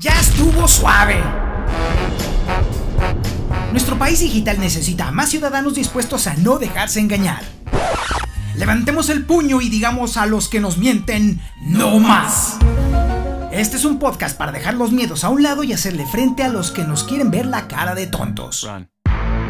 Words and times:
Ya 0.00 0.18
estuvo 0.18 0.66
suave. 0.66 1.22
Nuestro 3.70 3.98
país 3.98 4.20
digital 4.20 4.58
necesita 4.58 5.08
a 5.08 5.12
más 5.12 5.28
ciudadanos 5.28 5.74
dispuestos 5.74 6.26
a 6.26 6.36
no 6.36 6.58
dejarse 6.58 7.00
engañar. 7.00 7.44
Levantemos 8.56 9.10
el 9.10 9.26
puño 9.26 9.60
y 9.60 9.68
digamos 9.68 10.16
a 10.16 10.24
los 10.24 10.48
que 10.48 10.58
nos 10.58 10.78
mienten, 10.78 11.42
no 11.60 11.98
más. 12.00 12.56
Este 13.52 13.76
es 13.76 13.84
un 13.84 13.98
podcast 13.98 14.38
para 14.38 14.52
dejar 14.52 14.72
los 14.72 14.90
miedos 14.90 15.22
a 15.22 15.28
un 15.28 15.42
lado 15.42 15.64
y 15.64 15.74
hacerle 15.74 16.06
frente 16.06 16.44
a 16.44 16.48
los 16.48 16.70
que 16.70 16.84
nos 16.84 17.04
quieren 17.04 17.30
ver 17.30 17.44
la 17.44 17.68
cara 17.68 17.94
de 17.94 18.06
tontos. 18.06 18.66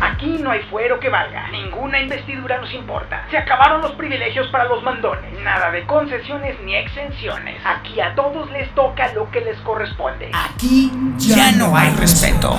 Aquí 0.00 0.38
no 0.40 0.50
hay 0.50 0.60
fuero 0.70 0.98
que 0.98 1.08
valga. 1.08 1.48
Ninguna 1.50 2.00
investidura 2.00 2.58
nos 2.58 2.72
importa. 2.72 3.26
Se 3.30 3.38
acabaron 3.38 3.82
los 3.82 3.92
privilegios 3.92 4.48
para 4.48 4.64
los 4.64 4.82
mandones. 4.82 5.38
Nada 5.40 5.70
de 5.70 5.84
concesiones 5.86 6.60
ni 6.60 6.74
exenciones. 6.74 7.60
Aquí 7.64 8.00
a 8.00 8.14
todos 8.14 8.50
les 8.50 8.68
toca 8.74 9.12
lo 9.12 9.30
que 9.30 9.40
les 9.40 9.58
corresponde. 9.60 10.30
Aquí 10.32 10.90
ya 11.18 11.52
no 11.52 11.76
hay 11.76 11.90
respeto. 11.90 12.58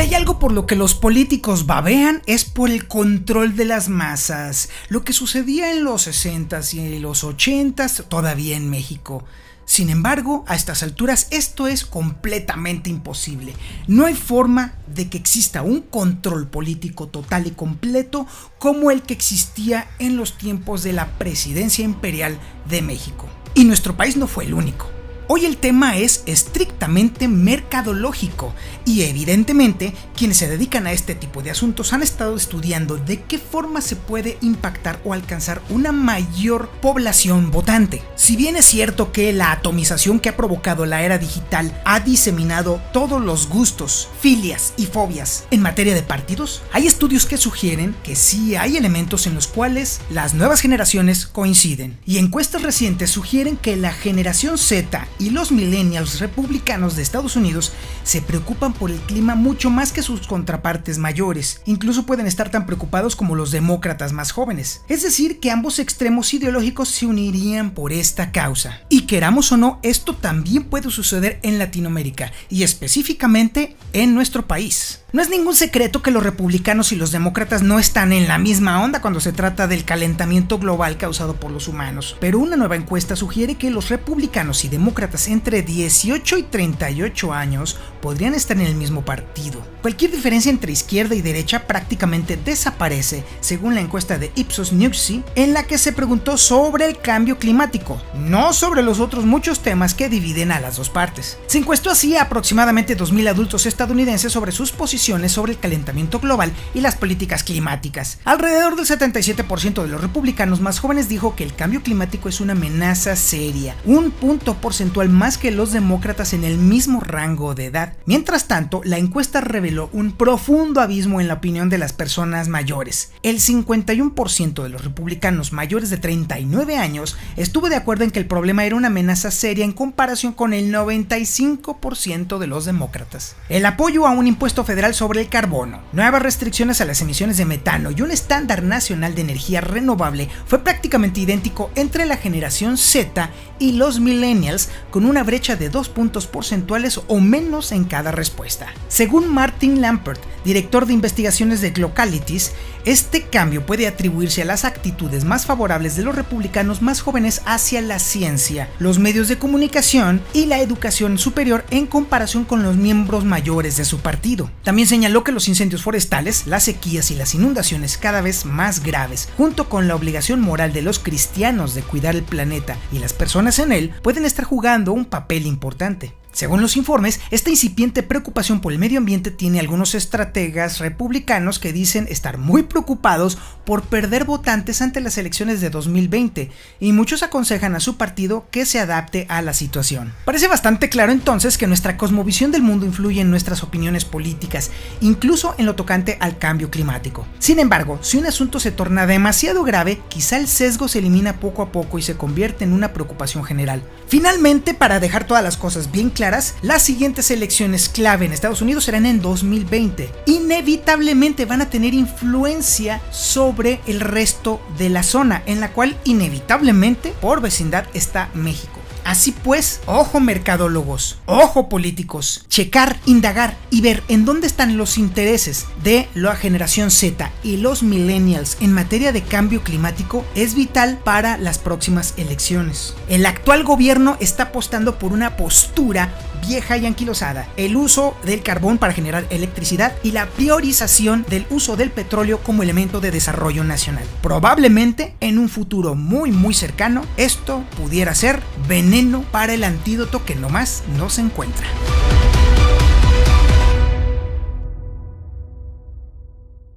Si 0.00 0.06
hay 0.06 0.14
algo 0.14 0.38
por 0.38 0.52
lo 0.52 0.64
que 0.64 0.76
los 0.76 0.94
políticos 0.94 1.66
babean 1.66 2.22
es 2.24 2.46
por 2.46 2.70
el 2.70 2.88
control 2.88 3.54
de 3.54 3.66
las 3.66 3.90
masas, 3.90 4.70
lo 4.88 5.04
que 5.04 5.12
sucedía 5.12 5.72
en 5.72 5.84
los 5.84 6.08
60s 6.08 6.72
y 6.72 6.98
los 7.00 7.22
80s 7.22 8.08
todavía 8.08 8.56
en 8.56 8.70
México. 8.70 9.26
Sin 9.66 9.90
embargo, 9.90 10.46
a 10.48 10.56
estas 10.56 10.82
alturas 10.82 11.28
esto 11.30 11.68
es 11.68 11.84
completamente 11.84 12.88
imposible. 12.88 13.52
No 13.88 14.06
hay 14.06 14.14
forma 14.14 14.72
de 14.86 15.10
que 15.10 15.18
exista 15.18 15.60
un 15.60 15.82
control 15.82 16.48
político 16.48 17.08
total 17.08 17.46
y 17.46 17.50
completo 17.50 18.26
como 18.58 18.90
el 18.90 19.02
que 19.02 19.12
existía 19.12 19.86
en 19.98 20.16
los 20.16 20.38
tiempos 20.38 20.82
de 20.82 20.94
la 20.94 21.18
presidencia 21.18 21.84
imperial 21.84 22.38
de 22.70 22.80
México. 22.80 23.28
Y 23.54 23.64
nuestro 23.66 23.98
país 23.98 24.16
no 24.16 24.26
fue 24.26 24.46
el 24.46 24.54
único. 24.54 24.99
Hoy 25.32 25.44
el 25.44 25.58
tema 25.58 25.96
es 25.96 26.24
estrictamente 26.26 27.28
mercadológico 27.28 28.52
y 28.84 29.02
evidentemente 29.02 29.94
quienes 30.16 30.38
se 30.38 30.48
dedican 30.48 30.88
a 30.88 30.92
este 30.92 31.14
tipo 31.14 31.40
de 31.40 31.52
asuntos 31.52 31.92
han 31.92 32.02
estado 32.02 32.34
estudiando 32.34 32.96
de 32.96 33.22
qué 33.22 33.38
forma 33.38 33.80
se 33.80 33.94
puede 33.94 34.38
impactar 34.40 35.00
o 35.04 35.12
alcanzar 35.12 35.62
una 35.68 35.92
mayor 35.92 36.68
población 36.82 37.52
votante. 37.52 38.02
Si 38.16 38.34
bien 38.34 38.56
es 38.56 38.64
cierto 38.64 39.12
que 39.12 39.32
la 39.32 39.52
atomización 39.52 40.18
que 40.18 40.30
ha 40.30 40.36
provocado 40.36 40.84
la 40.84 41.04
era 41.04 41.16
digital 41.16 41.80
ha 41.84 42.00
diseminado 42.00 42.82
todos 42.92 43.22
los 43.22 43.48
gustos, 43.48 44.08
filias 44.20 44.74
y 44.76 44.86
fobias 44.86 45.44
en 45.52 45.62
materia 45.62 45.94
de 45.94 46.02
partidos, 46.02 46.62
hay 46.72 46.88
estudios 46.88 47.24
que 47.24 47.36
sugieren 47.36 47.94
que 48.02 48.16
sí 48.16 48.56
hay 48.56 48.76
elementos 48.76 49.28
en 49.28 49.36
los 49.36 49.46
cuales 49.46 50.00
las 50.10 50.34
nuevas 50.34 50.60
generaciones 50.60 51.24
coinciden. 51.24 52.00
Y 52.04 52.18
encuestas 52.18 52.62
recientes 52.62 53.10
sugieren 53.10 53.56
que 53.56 53.76
la 53.76 53.92
generación 53.92 54.58
Z 54.58 55.06
y 55.20 55.30
los 55.30 55.52
millennials 55.52 56.18
republicanos 56.18 56.96
de 56.96 57.02
Estados 57.02 57.36
Unidos 57.36 57.72
se 58.02 58.22
preocupan 58.22 58.72
por 58.72 58.90
el 58.90 58.98
clima 59.00 59.34
mucho 59.36 59.70
más 59.70 59.92
que 59.92 60.02
sus 60.02 60.26
contrapartes 60.26 60.98
mayores, 60.98 61.60
incluso 61.66 62.06
pueden 62.06 62.26
estar 62.26 62.50
tan 62.50 62.66
preocupados 62.66 63.14
como 63.14 63.36
los 63.36 63.50
demócratas 63.50 64.12
más 64.12 64.32
jóvenes. 64.32 64.80
Es 64.88 65.02
decir, 65.02 65.38
que 65.38 65.50
ambos 65.50 65.78
extremos 65.78 66.32
ideológicos 66.34 66.88
se 66.88 67.06
unirían 67.06 67.70
por 67.72 67.92
esta 67.92 68.32
causa. 68.32 68.80
Y 68.88 69.02
queramos 69.02 69.52
o 69.52 69.56
no, 69.56 69.78
esto 69.82 70.16
también 70.16 70.64
puede 70.64 70.90
suceder 70.90 71.38
en 71.42 71.58
Latinoamérica 71.58 72.32
y 72.48 72.62
específicamente 72.62 73.76
en 73.92 74.14
nuestro 74.14 74.46
país. 74.46 75.00
No 75.12 75.20
es 75.20 75.28
ningún 75.28 75.56
secreto 75.56 76.02
que 76.02 76.12
los 76.12 76.22
republicanos 76.22 76.92
y 76.92 76.96
los 76.96 77.10
demócratas 77.10 77.62
no 77.62 77.80
están 77.80 78.12
en 78.12 78.28
la 78.28 78.38
misma 78.38 78.80
onda 78.80 79.00
cuando 79.00 79.18
se 79.18 79.32
trata 79.32 79.66
del 79.66 79.84
calentamiento 79.84 80.58
global 80.58 80.98
causado 80.98 81.34
por 81.34 81.50
los 81.50 81.66
humanos, 81.66 82.16
pero 82.20 82.38
una 82.38 82.56
nueva 82.56 82.76
encuesta 82.76 83.16
sugiere 83.16 83.56
que 83.56 83.70
los 83.70 83.88
republicanos 83.88 84.64
y 84.64 84.68
demócratas 84.68 85.09
entre 85.28 85.62
18 85.62 86.38
y 86.38 86.42
38 86.44 87.32
años 87.32 87.78
podrían 88.00 88.34
estar 88.34 88.56
en 88.56 88.66
el 88.66 88.74
mismo 88.74 89.04
partido. 89.04 89.60
Cualquier 89.82 90.10
diferencia 90.10 90.50
entre 90.50 90.72
izquierda 90.72 91.14
y 91.14 91.22
derecha 91.22 91.66
prácticamente 91.66 92.36
desaparece, 92.36 93.24
según 93.40 93.74
la 93.74 93.80
encuesta 93.80 94.18
de 94.18 94.30
Ipsos 94.34 94.72
Newsy, 94.72 95.22
en 95.34 95.54
la 95.54 95.64
que 95.64 95.78
se 95.78 95.92
preguntó 95.92 96.36
sobre 96.36 96.86
el 96.86 96.98
cambio 96.98 97.38
climático, 97.38 98.00
no 98.14 98.52
sobre 98.52 98.82
los 98.82 99.00
otros 99.00 99.24
muchos 99.24 99.60
temas 99.60 99.94
que 99.94 100.08
dividen 100.08 100.52
a 100.52 100.60
las 100.60 100.76
dos 100.76 100.90
partes. 100.90 101.38
Se 101.46 101.58
encuestó 101.58 101.90
así 101.90 102.16
a 102.16 102.22
aproximadamente 102.22 102.96
2.000 102.96 103.28
adultos 103.28 103.66
estadounidenses 103.66 104.32
sobre 104.32 104.52
sus 104.52 104.72
posiciones 104.72 105.32
sobre 105.32 105.52
el 105.52 105.58
calentamiento 105.58 106.20
global 106.20 106.52
y 106.74 106.80
las 106.80 106.96
políticas 106.96 107.42
climáticas. 107.42 108.18
Alrededor 108.24 108.76
del 108.76 108.86
77% 108.86 109.82
de 109.82 109.88
los 109.88 110.00
republicanos 110.00 110.60
más 110.60 110.78
jóvenes 110.78 111.08
dijo 111.08 111.34
que 111.34 111.44
el 111.44 111.54
cambio 111.54 111.82
climático 111.82 112.28
es 112.28 112.40
una 112.40 112.52
amenaza 112.52 113.16
seria, 113.16 113.74
un 113.84 114.10
punto 114.10 114.54
porcentual 114.54 115.08
más 115.08 115.38
que 115.38 115.50
los 115.50 115.72
demócratas 115.72 116.32
en 116.32 116.44
el 116.44 116.58
mismo 116.58 117.00
rango 117.00 117.54
de 117.54 117.66
edad. 117.66 117.89
Mientras 118.06 118.48
tanto, 118.48 118.80
la 118.84 118.98
encuesta 118.98 119.40
reveló 119.40 119.90
un 119.92 120.12
profundo 120.12 120.80
abismo 120.80 121.20
en 121.20 121.28
la 121.28 121.34
opinión 121.34 121.68
de 121.68 121.78
las 121.78 121.92
personas 121.92 122.48
mayores. 122.48 123.12
El 123.22 123.40
51% 123.40 124.62
de 124.62 124.68
los 124.68 124.84
republicanos 124.84 125.52
mayores 125.52 125.90
de 125.90 125.96
39 125.96 126.76
años 126.76 127.16
estuvo 127.36 127.68
de 127.68 127.76
acuerdo 127.76 128.04
en 128.04 128.10
que 128.10 128.18
el 128.18 128.26
problema 128.26 128.64
era 128.64 128.76
una 128.76 128.88
amenaza 128.88 129.30
seria 129.30 129.64
en 129.64 129.72
comparación 129.72 130.32
con 130.32 130.52
el 130.52 130.72
95% 130.72 132.38
de 132.38 132.46
los 132.46 132.64
demócratas. 132.64 133.36
El 133.48 133.66
apoyo 133.66 134.06
a 134.06 134.10
un 134.10 134.26
impuesto 134.26 134.64
federal 134.64 134.94
sobre 134.94 135.20
el 135.20 135.28
carbono, 135.28 135.80
nuevas 135.92 136.22
restricciones 136.22 136.80
a 136.80 136.84
las 136.84 137.00
emisiones 137.00 137.36
de 137.36 137.44
metano 137.44 137.90
y 137.90 138.02
un 138.02 138.10
estándar 138.10 138.62
nacional 138.62 139.14
de 139.14 139.22
energía 139.22 139.60
renovable 139.60 140.28
fue 140.46 140.60
prácticamente 140.60 141.20
idéntico 141.20 141.70
entre 141.74 142.06
la 142.06 142.16
generación 142.16 142.76
Z 142.76 143.30
y 143.58 143.72
los 143.72 144.00
millennials 144.00 144.68
con 144.90 145.04
una 145.04 145.22
brecha 145.22 145.56
de 145.56 145.68
dos 145.68 145.88
puntos 145.88 146.26
porcentuales 146.26 147.00
o 147.08 147.20
menos 147.20 147.72
en 147.72 147.79
cada 147.84 148.12
respuesta. 148.12 148.68
Según 148.88 149.32
Martin 149.32 149.80
Lampert, 149.80 150.20
director 150.44 150.86
de 150.86 150.92
investigaciones 150.92 151.60
de 151.60 151.72
Localities, 151.76 152.52
este 152.84 153.22
cambio 153.22 153.66
puede 153.66 153.86
atribuirse 153.86 154.42
a 154.42 154.46
las 154.46 154.64
actitudes 154.64 155.24
más 155.24 155.44
favorables 155.44 155.96
de 155.96 156.02
los 156.02 156.14
republicanos 156.14 156.80
más 156.80 157.00
jóvenes 157.00 157.42
hacia 157.44 157.80
la 157.82 157.98
ciencia, 157.98 158.68
los 158.78 158.98
medios 158.98 159.28
de 159.28 159.38
comunicación 159.38 160.22
y 160.32 160.46
la 160.46 160.60
educación 160.60 161.18
superior 161.18 161.64
en 161.70 161.86
comparación 161.86 162.44
con 162.44 162.62
los 162.62 162.76
miembros 162.76 163.24
mayores 163.24 163.76
de 163.76 163.84
su 163.84 163.98
partido. 163.98 164.50
También 164.64 164.88
señaló 164.88 165.24
que 165.24 165.32
los 165.32 165.48
incendios 165.48 165.82
forestales, 165.82 166.46
las 166.46 166.64
sequías 166.64 167.10
y 167.10 167.16
las 167.16 167.34
inundaciones 167.34 167.98
cada 167.98 168.22
vez 168.22 168.44
más 168.44 168.82
graves, 168.82 169.28
junto 169.36 169.68
con 169.68 169.88
la 169.88 169.94
obligación 169.94 170.40
moral 170.40 170.72
de 170.72 170.82
los 170.82 170.98
cristianos 170.98 171.74
de 171.74 171.82
cuidar 171.82 172.16
el 172.16 172.22
planeta 172.22 172.76
y 172.92 172.98
las 172.98 173.12
personas 173.12 173.58
en 173.58 173.72
él, 173.72 173.92
pueden 174.02 174.24
estar 174.24 174.44
jugando 174.44 174.92
un 174.92 175.04
papel 175.04 175.46
importante. 175.46 176.14
Según 176.32 176.62
los 176.62 176.76
informes, 176.76 177.20
esta 177.30 177.50
incipiente 177.50 178.02
preocupación 178.02 178.60
por 178.60 178.72
el 178.72 178.78
medio 178.78 178.98
ambiente 178.98 179.30
tiene 179.30 179.58
algunos 179.58 179.94
estrategas 179.94 180.78
republicanos 180.78 181.58
que 181.58 181.72
dicen 181.72 182.06
estar 182.08 182.38
muy 182.38 182.62
preocupados 182.62 183.36
por 183.64 183.82
perder 183.82 184.24
votantes 184.24 184.80
ante 184.80 185.00
las 185.00 185.18
elecciones 185.18 185.60
de 185.60 185.70
2020 185.70 186.50
y 186.78 186.92
muchos 186.92 187.22
aconsejan 187.22 187.74
a 187.74 187.80
su 187.80 187.96
partido 187.96 188.46
que 188.50 188.64
se 188.64 188.78
adapte 188.78 189.26
a 189.28 189.42
la 189.42 189.52
situación. 189.54 190.12
Parece 190.24 190.46
bastante 190.46 190.88
claro 190.88 191.10
entonces 191.10 191.58
que 191.58 191.66
nuestra 191.66 191.96
cosmovisión 191.96 192.52
del 192.52 192.62
mundo 192.62 192.86
influye 192.86 193.20
en 193.20 193.30
nuestras 193.30 193.62
opiniones 193.62 194.04
políticas, 194.04 194.70
incluso 195.00 195.54
en 195.58 195.66
lo 195.66 195.74
tocante 195.74 196.16
al 196.20 196.38
cambio 196.38 196.70
climático. 196.70 197.26
Sin 197.40 197.58
embargo, 197.58 197.98
si 198.02 198.18
un 198.18 198.26
asunto 198.26 198.60
se 198.60 198.70
torna 198.70 199.06
demasiado 199.06 199.64
grave, 199.64 200.00
quizá 200.08 200.36
el 200.36 200.46
sesgo 200.46 200.86
se 200.86 201.00
elimina 201.00 201.40
poco 201.40 201.62
a 201.62 201.72
poco 201.72 201.98
y 201.98 202.02
se 202.02 202.16
convierte 202.16 202.64
en 202.64 202.72
una 202.72 202.92
preocupación 202.92 203.44
general. 203.44 203.82
Finalmente, 204.06 204.74
para 204.74 205.00
dejar 205.00 205.24
todas 205.24 205.42
las 205.42 205.56
cosas 205.56 205.90
bien 205.90 206.10
claras, 206.20 206.56
las 206.60 206.82
siguientes 206.82 207.30
elecciones 207.30 207.88
clave 207.88 208.26
en 208.26 208.34
Estados 208.34 208.60
Unidos 208.60 208.84
serán 208.84 209.06
en 209.06 209.22
2020. 209.22 210.10
Inevitablemente 210.26 211.46
van 211.46 211.62
a 211.62 211.70
tener 211.70 211.94
influencia 211.94 213.00
sobre 213.10 213.80
el 213.86 214.00
resto 214.00 214.60
de 214.76 214.90
la 214.90 215.02
zona, 215.02 215.42
en 215.46 215.60
la 215.60 215.72
cual 215.72 215.96
inevitablemente 216.04 217.14
por 217.22 217.40
vecindad 217.40 217.86
está 217.94 218.28
México. 218.34 218.79
Así 219.10 219.32
pues, 219.32 219.80
ojo 219.86 220.20
mercadólogos, 220.20 221.18
ojo 221.26 221.68
políticos, 221.68 222.44
checar, 222.48 222.96
indagar 223.06 223.56
y 223.68 223.80
ver 223.80 224.04
en 224.06 224.24
dónde 224.24 224.46
están 224.46 224.76
los 224.76 224.98
intereses 224.98 225.66
de 225.82 226.08
la 226.14 226.36
generación 226.36 226.92
Z 226.92 227.28
y 227.42 227.56
los 227.56 227.82
millennials 227.82 228.56
en 228.60 228.72
materia 228.72 229.10
de 229.10 229.22
cambio 229.22 229.64
climático 229.64 230.24
es 230.36 230.54
vital 230.54 231.00
para 231.02 231.38
las 231.38 231.58
próximas 231.58 232.14
elecciones. 232.18 232.94
El 233.08 233.26
actual 233.26 233.64
gobierno 233.64 234.16
está 234.20 234.44
apostando 234.44 234.96
por 235.00 235.12
una 235.12 235.36
postura 235.36 236.14
vieja 236.46 236.76
y 236.76 236.86
anquilosada, 236.86 237.48
el 237.56 237.76
uso 237.76 238.16
del 238.24 238.42
carbón 238.42 238.78
para 238.78 238.92
generar 238.92 239.26
electricidad 239.30 239.94
y 240.02 240.12
la 240.12 240.26
priorización 240.26 241.24
del 241.28 241.46
uso 241.50 241.76
del 241.76 241.90
petróleo 241.90 242.40
como 242.42 242.62
elemento 242.62 243.00
de 243.00 243.10
desarrollo 243.10 243.64
nacional. 243.64 244.04
Probablemente 244.22 245.14
en 245.20 245.38
un 245.38 245.48
futuro 245.48 245.94
muy 245.94 246.30
muy 246.32 246.54
cercano 246.54 247.02
esto 247.16 247.64
pudiera 247.76 248.14
ser 248.14 248.40
veneno 248.68 249.22
para 249.30 249.54
el 249.54 249.64
antídoto 249.64 250.24
que 250.24 250.34
nomás 250.34 250.82
no 250.96 251.10
se 251.10 251.22
encuentra. 251.22 251.66